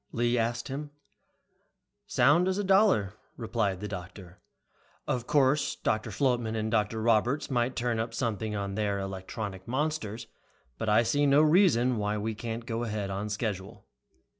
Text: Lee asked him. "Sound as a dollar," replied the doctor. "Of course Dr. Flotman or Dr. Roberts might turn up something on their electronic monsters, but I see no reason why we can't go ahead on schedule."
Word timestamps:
Lee 0.11 0.35
asked 0.35 0.67
him. 0.67 0.89
"Sound 2.07 2.47
as 2.47 2.57
a 2.57 2.63
dollar," 2.63 3.13
replied 3.37 3.81
the 3.81 3.87
doctor. 3.87 4.39
"Of 5.07 5.27
course 5.27 5.75
Dr. 5.75 6.09
Flotman 6.09 6.55
or 6.55 6.69
Dr. 6.71 6.99
Roberts 7.03 7.51
might 7.51 7.75
turn 7.75 7.99
up 7.99 8.15
something 8.15 8.55
on 8.55 8.73
their 8.73 8.97
electronic 8.97 9.67
monsters, 9.67 10.25
but 10.79 10.89
I 10.89 11.03
see 11.03 11.27
no 11.27 11.43
reason 11.43 11.97
why 11.97 12.17
we 12.17 12.33
can't 12.33 12.65
go 12.65 12.81
ahead 12.81 13.11
on 13.11 13.29
schedule." 13.29 13.85